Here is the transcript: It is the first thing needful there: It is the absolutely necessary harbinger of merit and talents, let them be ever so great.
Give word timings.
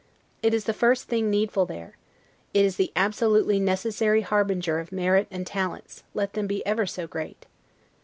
It 0.41 0.55
is 0.55 0.63
the 0.63 0.73
first 0.73 1.07
thing 1.09 1.29
needful 1.29 1.67
there: 1.67 1.95
It 2.55 2.65
is 2.65 2.77
the 2.77 2.91
absolutely 2.95 3.59
necessary 3.59 4.21
harbinger 4.21 4.79
of 4.79 4.91
merit 4.91 5.27
and 5.29 5.45
talents, 5.45 6.01
let 6.15 6.33
them 6.33 6.47
be 6.47 6.65
ever 6.65 6.87
so 6.87 7.05
great. 7.05 7.45